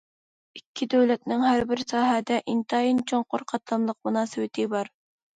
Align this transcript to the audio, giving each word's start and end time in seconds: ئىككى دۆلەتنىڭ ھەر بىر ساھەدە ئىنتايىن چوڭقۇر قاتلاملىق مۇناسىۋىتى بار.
ئىككى 0.59 0.85
دۆلەتنىڭ 0.91 1.43
ھەر 1.47 1.65
بىر 1.71 1.83
ساھەدە 1.91 2.39
ئىنتايىن 2.53 3.01
چوڭقۇر 3.11 3.43
قاتلاملىق 3.53 3.99
مۇناسىۋىتى 4.09 4.65
بار. 4.73 4.91